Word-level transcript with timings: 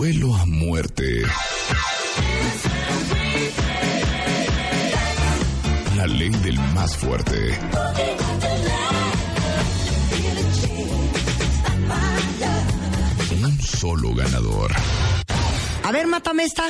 Duelo 0.00 0.34
a 0.34 0.46
muerte. 0.46 1.20
La 5.94 6.06
ley 6.06 6.30
del 6.30 6.58
más 6.72 6.96
fuerte. 6.96 7.58
Un 13.44 13.60
solo 13.60 14.14
ganador. 14.14 14.72
A 15.84 15.92
ver, 15.92 16.06
mátame 16.06 16.44
esta. 16.44 16.64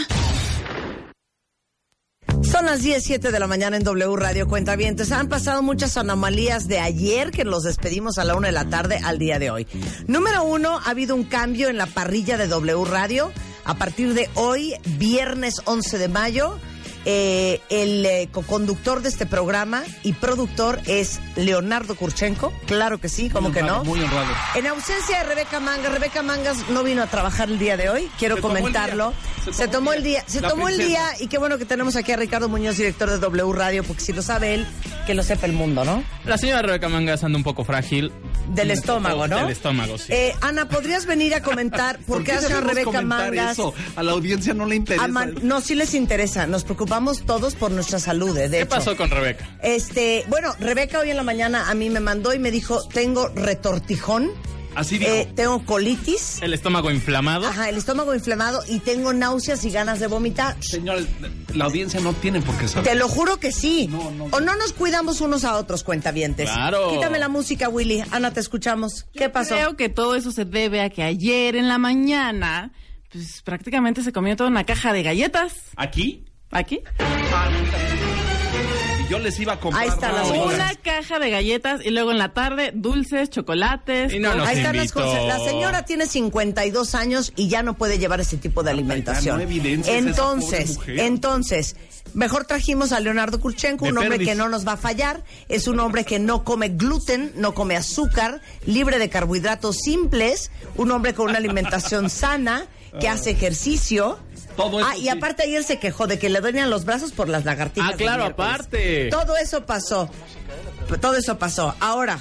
Son 2.51 2.67
las 2.67 2.83
17 2.83 3.31
de 3.31 3.39
la 3.39 3.47
mañana 3.47 3.77
en 3.77 3.85
W 3.85 4.17
Radio 4.17 4.49
Cuentavientes. 4.49 5.13
Han 5.13 5.29
pasado 5.29 5.63
muchas 5.63 5.97
anomalías 5.97 6.67
de 6.67 6.81
ayer 6.81 7.31
que 7.31 7.45
los 7.45 7.63
despedimos 7.63 8.19
a 8.19 8.25
la 8.25 8.35
una 8.35 8.49
de 8.49 8.53
la 8.53 8.69
tarde 8.69 8.99
al 9.05 9.21
día 9.21 9.39
de 9.39 9.53
hoy. 9.53 9.69
Número 10.09 10.43
uno, 10.43 10.81
ha 10.85 10.91
habido 10.91 11.15
un 11.15 11.23
cambio 11.23 11.69
en 11.69 11.77
la 11.77 11.87
parrilla 11.87 12.37
de 12.37 12.49
W 12.49 12.85
Radio. 12.87 13.31
A 13.65 13.75
partir 13.75 14.15
de 14.15 14.29
hoy, 14.35 14.75
viernes 14.99 15.63
11 15.65 15.99
de 15.99 16.09
mayo, 16.09 16.59
eh, 17.05 17.61
el 17.71 18.05
eh, 18.05 18.29
co-conductor 18.31 19.03
de 19.03 19.09
este 19.09 19.27
programa 19.27 19.83
y 20.03 20.13
productor 20.13 20.81
es 20.87 21.21
Leonardo 21.37 21.95
Kurchenko. 21.95 22.53
Claro 22.67 22.99
que 23.01 23.09
sí, 23.09 23.31
como 23.31 23.53
que 23.53 23.63
no. 23.63 23.85
Muy 23.85 24.01
honrado. 24.01 24.29
En 24.55 24.67
ausencia 24.67 25.19
de 25.19 25.25
Rebeca 25.25 25.61
Mangas, 25.61 25.93
Rebeca 25.93 26.23
Mangas 26.23 26.69
no 26.71 26.83
vino 26.83 27.03
a 27.03 27.07
trabajar 27.07 27.49
el 27.51 27.59
día 27.59 27.77
de 27.77 27.89
hoy, 27.89 28.11
quiero 28.19 28.37
Se 28.37 28.43
tomó 28.43 28.55
el 28.57 28.61
comentarlo. 28.63 29.11
día. 29.45 29.53
Se, 29.55 29.69
tomó 29.69 29.93
el 29.95 30.03
día, 30.03 30.23
se 30.27 30.41
La 30.43 30.49
tomó 30.51 30.69
el 30.69 30.77
día 30.79 31.03
y 31.19 31.27
qué 31.29 31.39
bueno 31.39 31.57
que 31.57 31.65
tenemos 31.65 31.97
aquí 31.97 32.13
a 32.13 32.17
Ricardo 32.17 32.49
Muñoz, 32.49 32.77
director 32.77 33.09
de 33.09 33.19
W 33.19 33.53
Radio, 33.55 33.83
porque 33.85 34.03
si 34.03 34.13
lo 34.13 34.21
sabe 34.23 34.55
él, 34.55 34.67
que 35.07 35.15
lo 35.15 35.23
sepa 35.23 35.47
el 35.47 35.53
mundo, 35.55 35.85
¿no? 35.85 36.05
La 36.27 36.37
señora 36.37 36.61
Rebeca 36.63 36.89
Mangas 36.91 37.25
anda 37.25 37.39
un 37.39 37.45
poco 37.45 37.65
frágil. 37.65 38.13
Del 38.49 38.71
estómago, 38.73 39.27
¿no? 39.29 39.37
Del 39.39 39.51
estómago, 39.51 39.97
sí. 39.97 40.07
Eh, 40.13 40.35
Ana, 40.41 40.69
¿podrías 40.69 41.07
venir 41.07 41.35
a 41.35 41.43
comentar 41.43 41.99
por, 42.07 42.23
qué 42.25 42.33
hace 42.33 42.53
a 42.53 42.61
Rebeca 42.61 43.01
Mangas? 43.01 43.53
eso? 43.53 43.73
A 43.97 44.03
la 44.03 44.13
audiencia 44.13 44.53
no 44.55 44.67
le 44.67 44.77
interesa. 44.77 45.05
a 45.05 45.09
man- 45.09 45.35
no, 45.43 45.61
sí 45.61 45.75
les 45.75 45.95
interesa. 45.95 46.47
Nos 46.47 46.65
preocupamos 46.91 47.23
todos 47.25 47.55
por 47.55 47.71
nuestra 47.71 48.01
salud, 48.01 48.37
eh, 48.37 48.49
de 48.49 48.57
¿Qué 48.57 48.63
hecho. 48.63 48.69
pasó 48.69 48.97
con 48.97 49.11
Rebeca? 49.11 49.49
Este, 49.63 50.25
bueno, 50.29 50.53
Rebeca 50.59 50.99
hoy 50.99 51.11
en 51.11 51.17
la 51.17 51.23
mañana 51.23 51.71
a 51.71 51.75
mí 51.75 51.89
me 51.89 52.01
mandó 52.01 52.35
y 52.35 52.41
me 52.41 52.51
dijo, 52.51 52.83
tengo 52.89 53.29
retortijón, 53.29 54.33
Así 54.75 54.99
dijo. 54.99 55.09
eh, 55.13 55.29
tengo 55.37 55.65
colitis, 55.65 56.43
El 56.43 56.53
estómago 56.53 56.91
inflamado. 56.91 57.47
ajá, 57.47 57.69
el 57.69 57.77
estómago 57.77 58.13
inflamado 58.13 58.65
y 58.69 58.81
tengo 58.81 59.13
náuseas 59.13 59.65
y 59.65 59.71
ganas 59.71 60.01
de 60.01 60.09
vomitar. 60.09 60.57
Señor, 60.65 61.07
la 61.55 61.67
audiencia 61.67 62.01
no 62.01 62.13
tiene 62.13 62.41
por 62.43 62.57
qué 62.59 62.67
saber. 62.67 62.91
Te 62.91 62.97
lo 62.99 63.07
juro 63.09 63.39
que 63.39 63.53
sí. 63.53 63.87
No, 63.89 64.11
no, 64.11 64.27
no. 64.29 64.37
O 64.37 64.41
no 64.41 64.57
nos 64.57 64.73
cuidamos 64.73 65.21
unos 65.21 65.45
a 65.45 65.57
otros, 65.59 65.85
cuentavientes. 65.85 66.51
Claro. 66.51 66.91
Quítame 66.91 67.21
la 67.21 67.29
música, 67.29 67.69
Willy. 67.69 68.03
Ana, 68.11 68.33
te 68.33 68.41
escuchamos. 68.41 69.07
¿Qué 69.15 69.29
pasó? 69.29 69.55
Creo 69.55 69.77
que 69.77 69.91
todo 69.91 70.17
eso 70.17 70.33
se 70.33 70.45
debe 70.45 70.81
a 70.81 70.91
que 70.91 71.05
ayer 71.05 71.55
en 71.55 71.69
la 71.69 71.79
mañana, 71.79 72.73
pues 73.13 73.43
prácticamente 73.43 74.03
se 74.03 74.13
comió 74.13 74.35
toda 74.37 74.51
una 74.51 74.65
caja 74.65 74.93
de 74.93 75.05
galletas. 75.05 75.53
¿Aquí? 75.77 76.25
¿Aquí? 76.51 76.81
Y 79.05 79.09
yo 79.11 79.19
les 79.19 79.39
iba 79.39 79.55
a 79.55 79.61
comprar. 79.61 79.85
Ahí 79.85 79.89
están 79.89 80.15
las 80.15 80.29
no, 80.29 80.35
cosas. 80.35 80.55
Una 80.55 80.75
caja 80.77 81.19
de 81.19 81.31
galletas 81.31 81.81
y 81.85 81.91
luego 81.91 82.11
en 82.11 82.19
la 82.19 82.33
tarde 82.33 82.73
dulces, 82.75 83.31
chocolates. 83.31 84.13
Y 84.13 84.19
no 84.19 84.35
nos 84.35 84.49
Ahí 84.49 84.59
están 84.59 84.77
las 84.77 84.87
invitó. 84.87 85.05
cosas. 85.07 85.25
La 85.27 85.39
señora 85.39 85.85
tiene 85.85 86.07
52 86.07 86.95
años 86.95 87.33
y 87.37 87.49
ya 87.49 87.63
no 87.63 87.75
puede 87.75 87.99
llevar 87.99 88.21
ese 88.21 88.37
tipo 88.37 88.63
de 88.63 88.71
alimentación. 88.71 89.41
entonces, 89.41 90.79
entonces, 90.87 91.77
mejor 92.15 92.45
trajimos 92.47 92.93
a 92.93 93.01
Leonardo 93.01 93.41
Kurchenko, 93.41 93.87
un 93.87 93.99
hombre 93.99 94.19
que 94.19 94.35
no 94.35 94.49
nos 94.49 94.67
va 94.67 94.73
a 94.73 94.77
fallar. 94.77 95.23
Es 95.49 95.69
un 95.69 95.79
hombre 95.81 96.05
que 96.05 96.19
no 96.19 96.45
come 96.45 96.71
gluten, 96.71 97.33
no 97.37 97.55
come 97.55 97.77
azúcar, 97.77 98.41
libre 98.67 98.99
de 98.99 99.09
carbohidratos 99.09 99.77
simples, 99.79 100.51
un 100.77 100.91
hombre 100.91 101.15
con 101.15 101.29
una 101.29 101.39
alimentación 101.39 102.11
sana, 102.11 102.67
que 103.01 103.09
hace 103.09 103.31
ejercicio. 103.31 104.19
Todo 104.61 104.81
eso 104.81 104.89
ah, 104.91 104.97
y 104.97 105.03
sí. 105.03 105.09
aparte 105.09 105.43
ayer 105.45 105.63
se 105.65 105.79
quejó 105.79 106.07
de 106.07 106.19
que 106.19 106.29
le 106.29 106.41
duelen 106.41 106.69
los 106.71 106.85
brazos 106.85 107.13
por 107.13 107.29
las 107.29 107.45
lagartijas. 107.45 107.93
Ah, 107.93 107.97
claro, 107.97 108.25
aparte. 108.25 109.09
Todo 109.11 109.37
eso 109.37 109.65
pasó. 109.67 110.11
Todo 111.01 111.17
eso 111.17 111.39
pasó. 111.39 111.75
Ahora, 111.81 112.21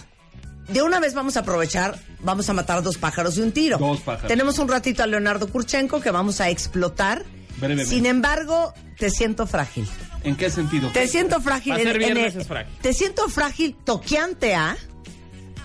de 0.67 0.81
una 0.81 0.99
vez 0.99 1.13
vamos 1.13 1.37
a 1.37 1.41
aprovechar, 1.41 1.97
vamos 2.21 2.49
a 2.49 2.53
matar 2.53 2.83
dos 2.83 2.97
pájaros 2.97 3.35
de 3.35 3.43
un 3.43 3.51
tiro. 3.51 3.77
Dos 3.77 4.01
pájaros. 4.01 4.27
Tenemos 4.27 4.59
un 4.59 4.67
ratito 4.67 5.03
a 5.03 5.07
Leonardo 5.07 5.47
Kurchenko 5.49 5.99
que 6.01 6.11
vamos 6.11 6.39
a 6.41 6.49
explotar. 6.49 7.23
Brevemente. 7.57 7.89
Sin 7.93 8.05
embargo, 8.05 8.73
te 8.97 9.09
siento 9.09 9.45
frágil. 9.47 9.87
¿En 10.23 10.35
qué 10.35 10.49
sentido? 10.49 10.89
Te 10.89 11.07
siento 11.07 11.41
frágil. 11.41 11.73
En- 11.77 11.87
en 12.01 12.17
el- 12.17 12.45
frágil. 12.45 12.73
Te 12.81 12.93
siento 12.93 13.27
frágil 13.29 13.75
toqueante 13.83 14.53
a 14.53 14.77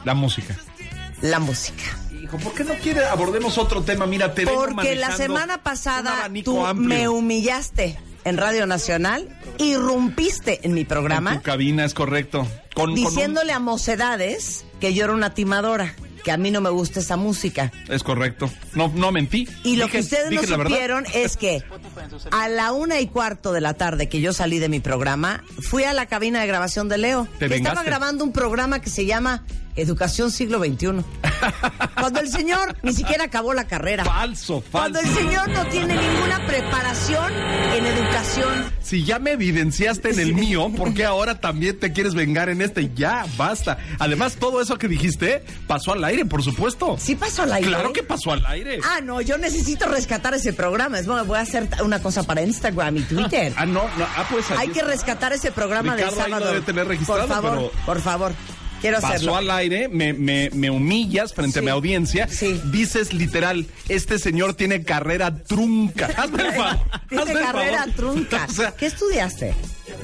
La 0.05 0.15
música. 0.15 0.57
la 1.23 1.39
música. 1.39 1.83
Hijo, 2.25 2.39
¿por 2.39 2.55
qué 2.55 2.65
no 2.65 2.75
quiere 2.75 3.05
abordemos 3.05 3.59
otro 3.59 3.83
tema? 3.83 4.07
Mira, 4.07 4.33
te 4.35 4.47
Porque 4.47 4.95
la 4.95 5.15
semana 5.17 5.63
pasada 5.63 6.29
tú 6.43 6.65
amplio. 6.65 6.89
me 6.89 7.09
humillaste 7.09 7.99
en 8.25 8.39
Radio 8.39 8.67
Nacional, 8.67 9.29
irrumpiste 9.59 10.61
en 10.63 10.73
mi 10.73 10.81
En 10.83 10.87
programa. 10.87 11.35
tu 11.35 11.43
cabina, 11.43 11.85
es 11.85 11.93
correcto. 11.95 12.49
Con, 12.75 12.87
con 12.87 12.91
un- 12.91 12.95
diciéndole 12.97 13.53
a 13.53 13.59
mocedades 13.59 14.65
que 14.81 14.95
yo 14.95 15.05
era 15.05 15.13
una 15.13 15.35
timadora, 15.35 15.95
que 16.25 16.33
a 16.33 16.39
mí 16.39 16.51
no 16.51 16.63
me 16.63 16.71
gusta 16.71 17.01
esa 17.01 17.17
música. 17.19 17.71
Es 17.89 18.03
correcto. 18.03 18.51
No, 18.75 18.91
no 18.95 19.13
mentí. 19.13 19.47
Y 19.63 19.77
lo 19.77 19.85
Dije- 19.85 19.93
que 19.99 20.01
ustedes 20.01 20.31
no 20.31 20.43
supieron 20.43 21.05
es 21.13 21.37
que 21.37 21.63
a 22.31 22.49
la 22.49 22.73
una 22.73 23.01
y 23.01 23.07
cuarto 23.09 23.53
de 23.53 23.61
la 23.61 23.75
tarde 23.75 24.09
que 24.09 24.23
yo 24.23 24.33
salí 24.33 24.59
de 24.59 24.71
mi 24.71 24.81
programa, 24.81 25.45
fui 25.61 25.85
a 25.85 25.93
la 25.93 26.07
cabina 26.07 26.41
de 26.41 26.47
grabación 26.47 26.89
de 26.89 26.97
Leo. 26.97 27.29
Te 27.39 27.49
que 27.51 27.57
estaba 27.57 27.83
grabando 27.83 28.25
un 28.25 28.33
programa 28.33 28.81
que 28.81 28.89
se 28.89 29.05
llama 29.05 29.45
Educación 29.77 30.31
Siglo 30.31 30.59
XXI. 30.59 31.05
Cuando 31.99 32.21
el 32.21 32.29
señor 32.29 32.77
ni 32.83 32.93
siquiera 32.93 33.25
acabó 33.25 33.55
la 33.55 33.67
carrera. 33.67 34.05
Falso, 34.05 34.63
Cuando 34.71 35.01
falso. 35.01 35.19
el 35.19 35.25
señor 35.27 35.49
no 35.51 35.67
tiene 35.67 35.95
ninguna 35.97 36.47
preparación 36.47 37.33
en 37.75 37.87
educación. 37.87 38.73
Si 38.81 39.05
ya 39.05 39.19
me 39.19 39.33
evidenciaste 39.33 40.11
en 40.11 40.21
el 40.21 40.35
mío, 40.35 40.71
¿por 40.77 40.95
qué 40.95 41.05
ahora 41.05 41.41
también 41.41 41.79
te 41.79 41.93
quieres 41.93 42.15
vengar 42.15 42.49
en 42.49 42.63
este? 42.63 42.91
Ya, 42.95 43.27
basta. 43.37 43.79
Además, 43.99 44.37
todo 44.37 44.61
eso 44.61 44.79
que 44.79 44.89
dijiste 44.89 45.45
pasó 45.67 45.93
al 45.93 46.05
aire, 46.05 46.25
por 46.25 46.43
supuesto. 46.43 46.97
¿Sí 46.99 47.15
pasó 47.15 47.43
al 47.43 47.53
aire? 47.53 47.69
Claro 47.69 47.93
que 47.93 48.03
pasó 48.03 48.33
al 48.33 48.45
aire. 48.47 48.79
Ah, 48.85 49.01
no, 49.03 49.21
yo 49.21 49.39
necesito 49.39 49.87
rescatar 49.89 50.35
ese 50.35 50.53
programa. 50.53 50.99
Es 50.99 51.07
bueno, 51.07 51.25
voy 51.25 51.39
a 51.39 51.43
hacer 51.43 51.69
una 51.83 52.01
cosa 52.01 52.23
para 52.23 52.43
Instagram 52.43 52.97
y 52.99 53.03
Twitter. 53.03 53.53
Ah, 53.57 53.67
no, 53.67 53.83
no. 53.97 54.05
Ah, 54.17 54.27
pues 54.31 54.51
ahí 54.51 54.59
Hay 54.61 54.69
que 54.69 54.83
rescatar 54.83 55.33
ese 55.33 55.51
programa 55.53 55.95
Ricardo 55.95 56.17
del 56.17 56.25
ahí 56.25 56.31
lo 56.31 56.37
sábado. 56.39 56.53
debe 56.55 56.67
tener 56.67 56.87
registrado, 56.89 57.21
por 57.27 57.29
favor, 57.37 57.51
pero- 57.57 57.71
por 57.87 58.01
favor. 58.01 58.33
Quiero 58.85 59.01
Pasó 59.01 59.15
hacerlo. 59.15 59.37
al 59.37 59.51
aire, 59.51 59.89
me, 59.89 60.13
me, 60.13 60.51
me 60.53 60.69
humillas 60.69 61.33
frente 61.33 61.55
Sí. 61.55 61.59
a 61.61 61.63
mi 61.63 61.71
audiencia. 61.71 62.29
Sí. 62.29 62.61
Dices 62.67 63.15
literal, 63.15 63.65
este 63.89 64.19
señor 64.19 64.53
tiene 64.53 64.83
carrera 64.83 65.35
trunca. 65.43 66.11
Hazme 66.19 66.43
el 66.49 66.53
favor. 66.53 66.79
Tiene 67.09 67.33
carrera 67.33 67.79
favor. 67.79 67.95
trunca. 67.97 68.47
O 68.51 68.53
sea, 68.53 68.73
¿Qué 68.73 68.85
estudiaste? 68.87 69.55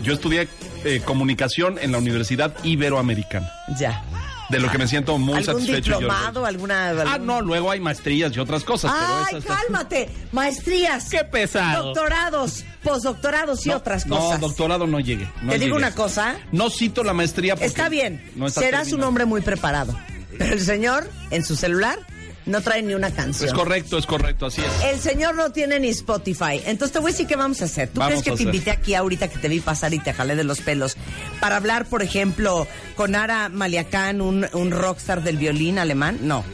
yo 0.02 0.14
estudié 0.14 0.48
eh, 0.84 1.02
comunicación 1.04 1.78
en 1.82 1.92
la 1.92 1.98
Universidad 1.98 2.54
Iberoamericana. 2.64 3.50
Ya. 3.78 4.02
De 4.50 4.58
lo 4.58 4.70
que 4.70 4.78
me 4.78 4.88
siento 4.88 5.16
muy 5.18 5.38
¿Algún 5.38 5.54
satisfecho. 5.60 5.92
diplomado? 5.98 6.44
¿Alguna.? 6.44 6.90
Ah, 7.06 7.18
no, 7.18 7.40
luego 7.40 7.70
hay 7.70 7.80
maestrías 7.80 8.34
y 8.36 8.40
otras 8.40 8.64
cosas. 8.64 8.92
pero 8.92 9.24
Ay, 9.30 9.36
esas- 9.44 9.56
cálmate. 9.58 10.08
Maestrías. 10.32 11.08
Qué 11.08 11.24
pesado. 11.24 11.86
Doctorados, 11.94 12.64
posdoctorados 12.82 13.64
y 13.66 13.70
No, 13.70 13.76
otras 13.76 14.06
No, 14.06 14.18
cosas. 14.18 14.40
doctorado 14.40 14.86
no 14.86 14.98
llegue. 15.00 15.28
no 15.42 15.52
Te 15.52 15.58
digo 15.58 15.76
una 15.76 15.94
cosa. 15.94 16.36
No 16.52 16.68
cito 16.70 17.04
la 17.04 17.12
maestría 17.12 17.54
porque 17.54 17.66
Está 17.66 17.88
bien. 17.88 18.22
no 18.34 18.46
está 18.48 18.60
Serás 18.60 18.92
un 18.92 19.02
hombre 19.04 19.24
muy 19.24 19.40
preparado. 19.40 19.96
Pero 20.38 20.52
el 20.54 20.60
señor, 20.60 21.08
en 21.30 21.44
su 21.44 21.54
celular, 21.54 21.98
no 22.46 22.60
trae 22.62 22.82
ni 22.82 22.94
una 22.94 23.10
canción. 23.12 23.48
Es 23.48 23.54
correcto, 23.54 23.98
es 23.98 24.06
correcto, 24.06 24.46
así 24.46 24.62
es. 24.62 24.84
El 24.92 24.98
señor 25.00 25.34
no 25.34 25.50
tiene 25.52 25.78
ni 25.78 25.88
Spotify. 25.88 26.60
Entonces 26.64 26.92
te 26.92 26.98
voy 26.98 27.10
a 27.10 27.12
decir 27.12 27.26
qué 27.26 27.36
vamos 27.36 27.60
a 27.62 27.66
hacer. 27.66 27.88
¿Tú 27.88 28.00
Vamos 28.00 28.12
crees 28.12 28.24
que 28.24 28.30
te 28.30 28.34
hacer. 28.34 28.46
invité 28.46 28.70
aquí 28.70 28.94
ahorita 28.94 29.28
que 29.28 29.38
te 29.38 29.48
vi 29.48 29.60
pasar 29.60 29.92
y 29.94 29.98
te 29.98 30.12
jalé 30.12 30.36
de 30.36 30.44
los 30.44 30.60
pelos 30.60 30.96
para 31.40 31.56
hablar, 31.56 31.86
por 31.86 32.02
ejemplo, 32.02 32.66
con 32.96 33.14
Ara 33.14 33.48
Maliacán, 33.48 34.20
un, 34.20 34.46
un 34.52 34.70
rockstar 34.70 35.22
del 35.22 35.36
violín 35.36 35.78
alemán? 35.78 36.18
No. 36.22 36.44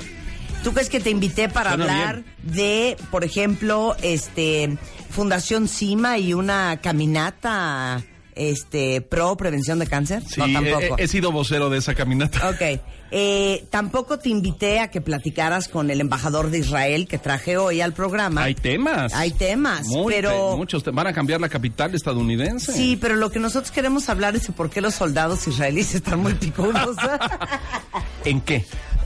¿Tú 0.65 0.73
crees 0.73 0.89
que 0.89 0.99
te 0.99 1.11
invité 1.11 1.49
para 1.49 1.71
Suena 1.77 1.85
hablar 1.85 2.25
de, 2.43 2.97
por 3.13 3.23
ejemplo, 3.25 3.95
este 4.03 4.77
Fundación 5.11 5.69
Cima 5.69 6.19
y 6.19 6.35
una 6.35 6.81
caminata 6.83 8.03
este, 8.35 9.01
pro 9.01 9.37
prevención 9.37 9.79
de 9.79 9.87
cáncer? 9.87 10.23
Sí, 10.29 10.41
no, 10.41 10.53
tampoco. 10.53 10.97
he, 10.99 11.05
he 11.05 11.09
sido 11.09 11.31
vocero 11.31 11.71
de 11.71 11.79
esa 11.79 11.95
caminata. 11.95 12.51
Ok. 12.51 12.81
Eh, 13.11 13.65
tampoco 13.71 14.19
te 14.19 14.29
invité 14.29 14.81
a 14.81 14.89
que 14.91 15.01
platicaras 15.01 15.69
con 15.69 15.91
el 15.91 16.01
embajador 16.01 16.51
de 16.51 16.59
Israel 16.59 17.07
que 17.07 17.19
traje 17.19 17.57
hoy 17.57 17.81
al 17.81 17.93
programa. 17.93 18.43
Hay 18.43 18.55
temas. 18.55 19.15
Hay 19.15 19.31
temas, 19.31 19.87
Muy 19.87 20.13
pero- 20.15 20.51
te- 20.53 20.57
muchos 20.57 20.83
te- 20.83 20.91
van 20.91 21.07
a 21.07 21.13
cambiar 21.13 21.41
la 21.41 21.49
capital 21.49 21.95
estadounidense. 21.95 22.73
Sí, 22.73 22.97
pero 23.01 23.15
lo 23.17 23.31
que 23.31 23.39
nosotros 23.39 23.71
queremos 23.71 24.09
hablar 24.09 24.35
es 24.37 24.47
de 24.49 24.53
por 24.53 24.71
qué 24.71 24.81
los 24.81 24.95
soldados 24.95 25.47
israelíes 25.47 25.95
están 25.95 26.21
muy 26.21 26.35
picudos. 26.35 26.97
¿En 28.25 28.41
qué? 28.41 28.65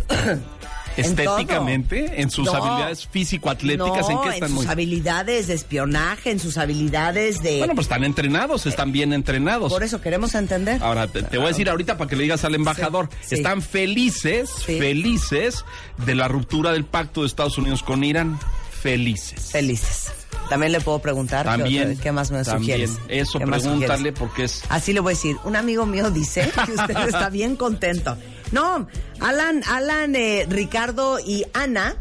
Estéticamente, 0.96 2.20
en 2.20 2.30
sus 2.30 2.46
No. 2.46 2.52
habilidades 2.54 3.06
físico-atléticas, 3.06 4.08
¿en 4.10 4.20
qué 4.22 4.28
están 4.30 4.48
sus 4.48 4.58
muy? 4.58 4.66
habilidades 4.66 5.46
de 5.46 5.54
espionaje, 5.54 6.30
en 6.30 6.40
sus 6.40 6.58
habilidades 6.58 7.42
de... 7.42 7.58
Bueno, 7.58 7.74
pues 7.74 7.86
están 7.86 8.04
entrenados, 8.04 8.66
están 8.66 8.92
bien 8.92 9.12
entrenados. 9.12 9.72
por 9.72 9.82
eso 9.82 10.00
queremos 10.00 10.34
entender. 10.34 10.82
Ahora, 10.82 11.06
te, 11.06 11.22
te 11.22 11.36
voy 11.36 11.46
a 11.46 11.48
decir 11.50 11.68
ahorita 11.70 11.96
para 11.98 12.08
que 12.08 12.16
le 12.16 12.22
digas 12.24 12.44
al 12.44 12.54
embajador. 12.54 13.08
sí. 13.22 13.36
Están 13.36 13.62
felices, 13.62 14.50
Sí. 14.66 14.78
felices 14.78 15.64
de 16.04 16.14
la 16.14 16.28
ruptura 16.28 16.72
del 16.72 16.84
pacto 16.84 17.22
de 17.22 17.26
Estados 17.26 17.56
Unidos 17.58 17.82
con 17.82 18.04
Irán. 18.04 18.38
Felices. 18.82 19.50
Felices. 19.52 20.12
También 20.48 20.72
le 20.72 20.80
puedo 20.80 20.98
preguntar 21.00 21.44
También. 21.46 21.96
qué, 21.98 22.10
más 22.12 22.30
me 22.30 22.42
también. 22.42 22.88
sugieres. 22.88 22.98
Eso, 23.08 23.38
¿Qué 23.38 23.46
más 23.46 23.62
pregúntale 23.62 24.12
porque 24.12 24.44
es... 24.44 24.62
Así 24.68 24.92
le 24.92 25.00
voy 25.00 25.12
a 25.12 25.14
decir. 25.14 25.36
Un 25.44 25.54
amigo 25.54 25.86
mío 25.86 26.10
dice 26.10 26.50
que 26.66 26.72
usted 26.72 26.96
está 27.08 27.28
bien 27.30 27.54
contento. 27.56 28.16
No, 28.52 28.86
Alan, 29.20 29.62
Alan, 29.68 30.14
eh, 30.16 30.46
Ricardo 30.48 31.18
y 31.20 31.44
Ana, 31.54 31.96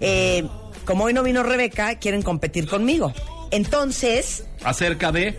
eh, 0.00 0.46
como 0.84 1.04
hoy 1.04 1.12
no 1.12 1.22
vino 1.22 1.42
Rebeca, 1.42 1.96
quieren 1.98 2.22
competir 2.22 2.68
conmigo. 2.68 3.12
Entonces, 3.50 4.44
Acerca 4.64 5.12
de... 5.12 5.38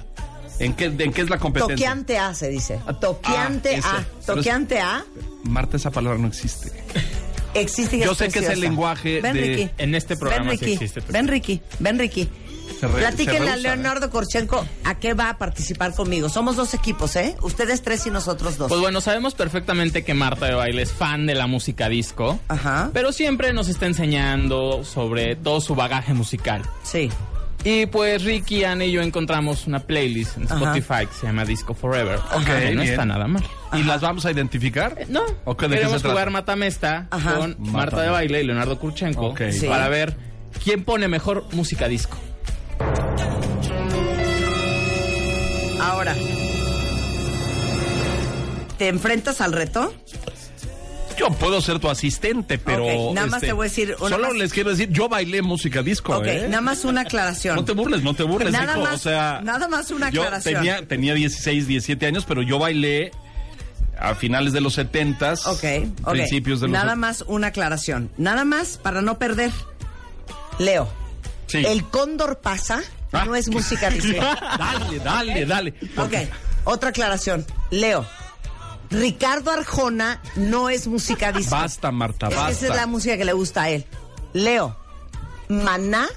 ¿En 0.59 0.73
qué, 0.73 0.89
de- 0.89 1.05
en 1.05 1.13
qué 1.13 1.21
es 1.21 1.29
la 1.29 1.37
competencia? 1.37 1.75
toqueante 1.75 2.17
A 2.17 2.33
se 2.35 2.49
dice. 2.49 2.79
Toqueante 2.99 3.75
Ah, 3.75 3.77
ese. 3.77 3.87
A. 3.87 3.91
Pero 3.93 4.09
es- 4.19 4.25
Toqueante 4.25 4.79
A 4.81 5.05
Marta, 5.43 5.77
esa 5.77 5.89
palabra 5.89 6.19
no 6.19 6.27
existe. 6.27 6.69
existe 7.53 7.95
y 7.95 8.01
Yo 8.01 8.11
es 8.11 8.17
sé 8.17 8.27
que 8.27 8.39
es 8.39 8.49
el 8.49 8.59
lenguaje 8.59 9.21
Ven, 9.21 9.33
de- 9.35 9.41
Ricky. 9.41 9.69
En 9.77 9.95
este 9.95 10.17
programa 10.17 10.49
Ven, 10.49 10.59
sí 10.59 10.65
Ricky. 10.65 10.83
existe. 10.83 11.11
Ven, 11.13 11.27
Ricky. 11.29 11.61
Ven, 11.79 11.97
Ricky. 11.97 12.29
Platíquenle 12.87 13.49
a 13.51 13.55
Leonardo 13.55 14.09
Korchenko 14.09 14.65
a 14.85 14.95
qué 14.99 15.13
va 15.13 15.29
a 15.29 15.37
participar 15.37 15.93
conmigo. 15.93 16.29
Somos 16.29 16.55
dos 16.55 16.73
equipos, 16.73 17.15
¿eh? 17.15 17.35
Ustedes 17.41 17.81
tres 17.81 18.05
y 18.07 18.11
nosotros 18.11 18.57
dos. 18.57 18.69
Pues 18.69 18.79
bueno, 18.81 19.01
sabemos 19.01 19.35
perfectamente 19.35 20.03
que 20.03 20.13
Marta 20.13 20.45
de 20.45 20.53
Baile 20.53 20.81
es 20.81 20.91
fan 20.91 21.25
de 21.25 21.35
la 21.35 21.47
música 21.47 21.89
disco. 21.89 22.39
Ajá. 22.47 22.89
Pero 22.93 23.11
siempre 23.11 23.53
nos 23.53 23.67
está 23.69 23.85
enseñando 23.85 24.83
sobre 24.83 25.35
todo 25.35 25.61
su 25.61 25.75
bagaje 25.75 26.13
musical. 26.13 26.61
Sí. 26.83 27.09
Y 27.65 27.87
pues 27.87 28.23
Ricky, 28.23 28.63
Ana 28.63 28.85
y 28.85 28.93
yo 28.93 29.01
encontramos 29.01 29.67
una 29.67 29.79
playlist 29.81 30.37
en 30.37 30.45
Ajá. 30.45 30.55
Spotify 30.55 31.05
que 31.07 31.13
se 31.19 31.27
llama 31.27 31.43
Disco 31.43 31.73
Forever. 31.73 32.15
Ok, 32.33 32.45
que 32.45 32.71
no 32.73 32.81
bien. 32.81 32.93
está 32.93 33.05
nada 33.05 33.27
mal. 33.27 33.43
¿Y 33.73 33.83
las 33.83 33.99
vamos 33.99 34.25
a 34.25 34.31
identificar? 34.31 34.95
Eh, 34.97 35.05
No, 35.09 35.21
¿O 35.43 35.57
qué- 35.57 35.67
de 35.67 35.75
qué 35.75 35.81
queremos 35.81 36.01
jugar 36.01 36.29
Matamesta 36.31 37.07
Ajá. 37.11 37.35
con 37.35 37.57
Marta 37.59 38.01
de 38.01 38.09
Baile 38.09 38.41
y 38.41 38.45
Leonardo 38.45 38.79
Kurchenko 38.79 39.27
Ok. 39.27 39.41
Sí. 39.51 39.67
para 39.67 39.89
ver 39.89 40.15
quién 40.63 40.85
pone 40.85 41.09
mejor 41.09 41.45
música 41.51 41.89
disco. 41.89 42.17
Ahora. 45.81 46.15
¿Te 48.77 48.87
enfrentas 48.87 49.41
al 49.41 49.53
reto? 49.53 49.93
Yo 51.17 51.29
puedo 51.31 51.59
ser 51.61 51.79
tu 51.79 51.89
asistente, 51.89 52.57
pero... 52.57 52.85
este, 52.85 53.13
nada 53.13 53.27
más 53.27 53.41
te 53.41 53.51
voy 53.51 53.65
a 53.65 53.69
decir 53.69 53.93
una 53.99 54.09
Solo 54.09 54.27
más- 54.29 54.37
les 54.37 54.53
quiero 54.53 54.69
decir, 54.69 54.89
yo 54.89 55.09
bailé 55.09 55.41
música 55.41 55.83
disco, 55.83 56.15
ok, 56.17 56.25
¿eh? 56.25 56.45
nada 56.47 56.61
más 56.61 56.85
una 56.85 57.01
aclaración. 57.01 57.57
No 57.57 57.65
te 57.65 57.73
burles, 57.73 58.03
no 58.03 58.13
te 58.13 58.23
burles, 58.23 58.53
Nada 58.53 58.73
hijo. 58.73 58.83
más- 58.83 58.93
o 58.95 58.97
sea, 59.09 59.41
nada 59.43 59.67
más 59.67 59.91
una 59.91 60.09
yo 60.11 60.21
aclaración. 60.21 60.55
Tenía, 60.55 60.87
tenía 60.87 61.13
16, 61.15 61.67
17 61.67 62.05
años, 62.05 62.23
pero 62.25 62.41
yo 62.41 62.57
bailé 62.57 63.11
a 63.99 64.15
finales 64.15 64.53
de 64.53 64.61
los 64.61 64.75
70 64.75 65.33
Ok, 65.47 65.63
ok. 66.03 66.11
principios 66.11 66.61
de 66.61 66.67
los 66.67 66.71
Nada 66.73 66.95
más 66.95 67.25
una 67.27 67.47
aclaración. 67.47 68.09
Nada 68.17 68.45
más 68.45 68.77
para 68.77 69.01
no 69.01 69.19
perder. 69.19 69.51
Leo, 70.57 70.87
Sí. 71.47 71.65
el 71.65 71.83
cóndor 71.83 72.39
pasa. 72.39 72.81
No 73.11 73.35
es 73.35 73.49
música 73.49 73.89
disco. 73.91 74.21
dale, 74.57 74.99
dale, 74.99 75.45
dale. 75.45 75.73
ok, 75.97 76.13
otra 76.65 76.89
aclaración. 76.89 77.45
Leo, 77.71 78.05
Ricardo 78.89 79.51
Arjona 79.51 80.21
no 80.35 80.69
es 80.69 80.87
música 80.87 81.31
disco. 81.31 81.51
Basta, 81.55 81.91
Marta, 81.91 82.27
Es 82.27 82.35
basta. 82.35 82.51
esa 82.51 82.67
es 82.67 82.75
la 82.75 82.87
música 82.87 83.17
que 83.17 83.25
le 83.25 83.33
gusta 83.33 83.63
a 83.63 83.69
él. 83.69 83.85
Leo, 84.33 84.75
Maná 85.47 86.07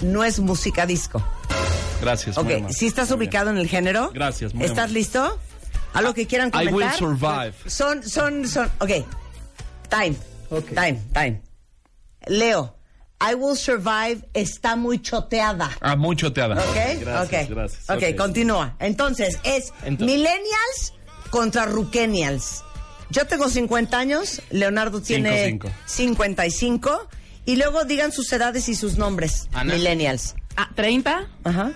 no 0.00 0.24
es 0.24 0.38
música 0.40 0.86
disco. 0.86 1.22
Gracias, 2.00 2.36
Ok, 2.36 2.48
si 2.70 2.86
estás 2.86 3.08
Muy 3.10 3.18
bien. 3.18 3.28
ubicado 3.28 3.50
en 3.50 3.58
el 3.58 3.68
género. 3.68 4.10
Gracias, 4.12 4.54
muy 4.54 4.64
¿Estás 4.64 4.78
amable. 4.84 4.94
listo? 4.98 5.38
¿Algo 5.94 6.14
que 6.14 6.26
quieran 6.26 6.48
I 6.48 6.50
comentar? 6.66 6.74
will 6.74 6.90
survive. 6.98 7.54
Son, 7.66 8.02
son, 8.02 8.48
son. 8.48 8.70
Ok. 8.80 8.90
Time. 9.90 10.16
Ok. 10.50 10.68
Time, 10.74 11.00
time. 11.12 11.42
Leo, 12.26 12.74
I 13.24 13.34
will 13.34 13.56
survive 13.56 14.22
está 14.34 14.74
muy 14.76 15.00
choteada. 15.00 15.70
Ah, 15.80 15.94
muy 15.94 16.16
choteada. 16.16 16.56
¿Ok? 16.56 17.00
Gracias, 17.00 17.44
ok. 17.44 17.50
gracias. 17.54 17.90
ok, 17.90 18.16
continúa. 18.16 18.74
Entonces, 18.80 19.38
es 19.44 19.72
millennials 19.98 20.94
contra 21.30 21.66
ruquenials. 21.66 22.64
Yo 23.10 23.26
tengo 23.26 23.48
50 23.48 23.98
años, 23.98 24.42
Leonardo 24.50 25.00
tiene 25.02 25.46
cinco. 25.46 25.70
55. 25.86 27.08
Y 27.44 27.56
luego 27.56 27.84
digan 27.84 28.10
sus 28.12 28.32
edades 28.32 28.68
y 28.68 28.74
sus 28.74 28.96
nombres. 28.96 29.48
Ana. 29.52 29.74
Millennials. 29.74 30.34
Ah, 30.56 30.70
30. 30.74 31.28
Ajá. 31.44 31.72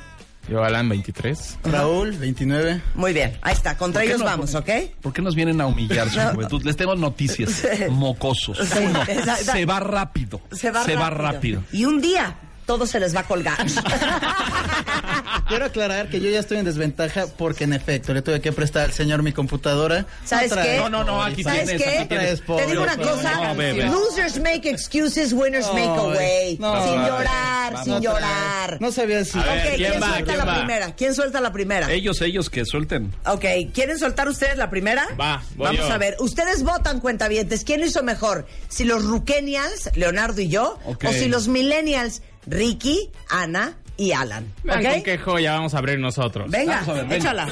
Yo, 0.49 0.63
Alan, 0.63 0.89
23. 0.89 1.59
Raúl, 1.65 2.13
29. 2.13 2.81
Muy 2.95 3.13
bien, 3.13 3.37
ahí 3.43 3.53
está. 3.53 3.77
Contra 3.77 4.01
¿Por 4.01 4.07
qué 4.07 4.09
ellos 4.15 4.21
no? 4.21 4.27
vamos, 4.27 4.55
¿ok? 4.55 4.71
¿Por 5.03 5.13
qué 5.13 5.21
nos 5.23 5.35
vienen 5.35 5.61
a 5.61 5.67
humillar 5.67 6.09
su 6.09 6.19
No. 6.19 6.31
juventud? 6.33 6.63
Les 6.65 6.77
tengo 6.77 6.95
noticias. 6.95 7.67
Mocosos. 7.91 8.59
Sí, 8.59 8.79
Uno, 8.85 9.01
se 9.43 9.65
va 9.67 9.81
rápido. 9.81 10.41
Se 10.53 10.71
va 10.71 10.85
rápido. 10.85 11.11
rápido. 11.11 11.63
Y 11.73 11.85
un 11.85 12.01
día 12.01 12.37
todo 12.67 12.87
se 12.87 13.01
les 13.01 13.15
va 13.15 13.21
a 13.21 13.25
colgar. 13.27 13.57
Quiero 15.49 15.65
aclarar 15.67 16.09
que 16.09 16.21
yo 16.21 16.29
ya 16.29 16.41
estoy 16.41 16.59
en 16.59 16.65
desventaja 16.65 17.27
porque 17.39 17.65
en 17.65 17.73
efecto 17.73 18.13
le 18.13 18.21
tuve 18.23 18.41
que 18.41 18.53
prestar 18.53 18.87
al 18.87 18.93
señor 18.93 19.23
mi 19.23 19.33
computadora. 19.33 20.05
¿Sabes 20.25 20.53
qué? 20.53 20.79
No, 20.79 20.89
no, 20.89 21.05
no, 21.05 21.23
aquí 21.23 21.45
¿Sabes 21.45 21.67
tienes, 21.67 21.83
qué? 21.83 21.99
aquí 21.99 22.09
tienes. 22.09 22.43
Te 22.45 22.67
digo 22.67 22.83
una 22.83 22.97
cosa. 22.97 23.55
no. 23.55 23.93
Losers 23.93 24.39
make 24.41 24.69
excuses, 24.69 25.33
winners 25.33 25.69
make 25.73 25.85
a 25.85 25.97
No, 25.97 26.09
way. 26.09 26.57
no, 26.59 26.83
sin 26.85 27.07
llorar, 27.07 27.85
sin 27.85 28.01
llorar. 28.01 28.79
No 28.81 28.91
sabía 28.91 29.25
si. 29.25 29.39
A 29.39 29.43
ver, 29.45 29.59
ok, 29.69 29.77
¿quién 29.77 29.91
¿quién, 29.91 30.03
va? 30.03 30.09
suelta 30.09 30.25
¿Quién 30.25 30.39
la 30.39 30.45
va? 30.45 30.59
primera? 30.59 30.95
¿Quién 30.97 31.15
suelta 31.15 31.41
la 31.41 31.53
primera? 31.53 31.93
Ellos, 31.93 32.21
ellos 32.23 32.51
que 32.51 32.65
suelten. 32.65 33.15
Ok, 33.27 33.45
¿quieren 33.73 33.99
soltar 33.99 34.29
ustedes 34.29 34.57
la 34.57 34.69
primera? 34.69 35.07
Va, 35.21 35.43
voy 35.55 35.67
Vamos 35.69 35.87
yo. 35.89 35.93
a 35.95 35.99
ver, 35.99 36.17
ustedes 36.19 36.65
votan 36.65 36.99
cuentavientes, 36.99 37.63
¿quién 37.63 37.81
lo 37.81 37.87
hizo 37.87 38.03
mejor? 38.03 38.47
Si 38.69 38.85
los 38.85 39.05
Ruquenials, 39.05 39.91
Leonardo 39.95 40.41
y 40.41 40.49
yo, 40.49 40.79
o 40.85 40.97
si 41.13 41.29
los 41.29 41.47
Millennials, 41.47 42.23
Ricky, 42.47 43.11
Ana 43.31 43.77
y 43.97 44.13
Alan. 44.13 44.53
Vean 44.63 44.87
¿Ok? 44.87 44.93
con 44.93 45.03
qué 45.03 45.19
joya 45.19 45.53
vamos 45.55 45.75
a 45.75 45.79
abrir 45.79 45.99
nosotros. 45.99 46.51
Venga, 46.51 46.83
ver, 46.83 47.13
échala. 47.13 47.47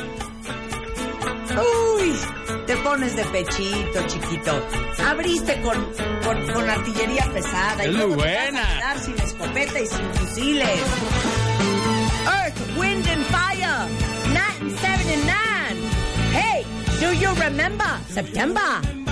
Uy, 1.57 2.12
te 2.66 2.76
pones 2.78 3.16
de 3.16 3.25
pechito, 3.26 4.07
chiquito. 4.07 4.66
Abriste 5.07 5.61
con, 5.62 5.76
con, 6.25 6.47
con 6.52 6.68
artillería 6.71 7.25
pesada. 7.33 7.85
y 7.87 7.92
luego 7.92 8.14
muy 8.14 8.23
te 8.25 8.35
vas 8.35 8.47
a 8.47 8.50
buena. 8.50 8.99
sin 8.99 9.14
escopeta 9.21 9.80
y 9.80 9.87
sin 9.87 10.14
fusiles. 10.14 10.80
Earth, 12.26 12.78
Wind 12.78 13.07
and 13.09 13.25
Fire, 13.26 13.88
1979. 14.28 15.35
Hey, 16.33 16.64
do 17.00 17.12
you 17.14 17.30
remember 17.35 17.87
September? 18.09 19.03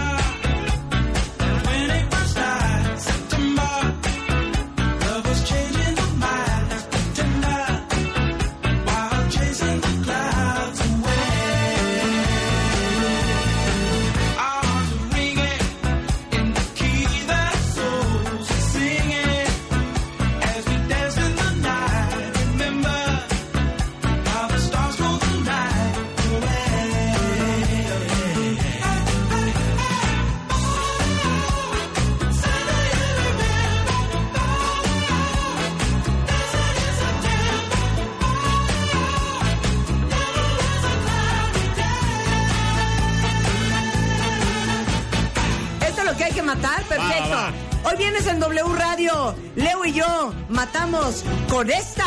Matamos 50.49 51.25
con 51.51 51.69
esta. 51.71 52.05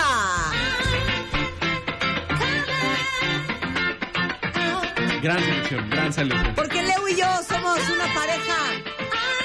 Gran 5.21 5.39
selección, 5.39 5.89
gran 5.89 6.13
selección. 6.13 6.55
Porque 6.55 6.83
Leo 6.83 7.07
y 7.09 7.15
yo 7.15 7.25
somos 7.47 7.79
una 7.89 8.13
pareja 8.13 8.57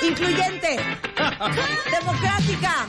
incluyente, 0.02 0.76
democrática, 1.90 2.86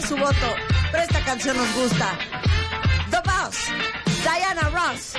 su 0.00 0.16
voto, 0.16 0.54
pero 0.90 1.02
esta 1.02 1.20
canción 1.20 1.56
nos 1.56 1.72
gusta. 1.74 2.08
The 3.10 3.18
Boss, 3.18 3.56
Diana 4.22 4.68
Ross. 4.70 5.14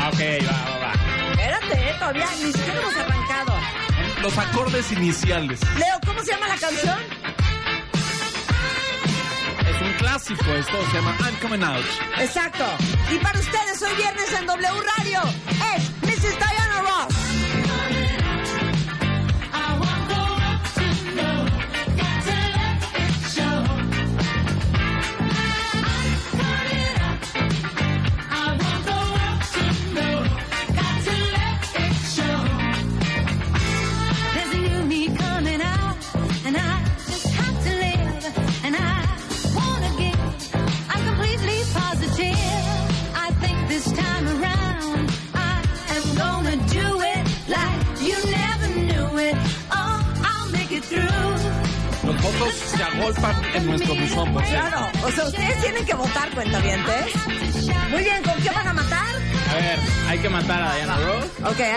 Ah, 0.00 0.10
Ok, 0.12 0.20
va, 0.46 0.70
va, 0.70 0.78
va. 0.86 0.92
Espérate, 1.32 1.90
eh, 1.90 1.94
todavía 1.98 2.26
ni 2.42 2.52
siquiera 2.52 2.80
hemos 2.80 2.96
arrancado. 2.96 3.52
Los 4.22 4.38
acordes 4.38 4.92
iniciales. 4.92 5.60
Leo, 5.76 6.00
¿cómo 6.06 6.20
se 6.24 6.32
llama 6.32 6.48
la 6.48 6.56
canción? 6.56 6.98
Es 9.68 9.82
un 9.82 9.92
clásico 9.94 10.52
esto, 10.54 10.86
se 10.90 10.96
llama 10.96 11.16
I'm 11.20 11.36
Coming 11.40 11.62
Out. 11.62 11.84
Exacto. 12.20 12.64
Y 13.12 13.18
para 13.18 13.38
ustedes 13.38 13.82
hoy 13.82 13.94
viernes 13.96 14.32
en 14.32 14.46
W 14.46 14.80
Radio 14.96 15.20